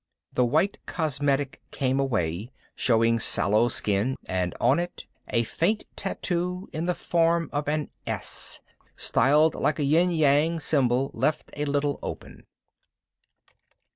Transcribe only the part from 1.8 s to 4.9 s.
away, showing sallow skin and on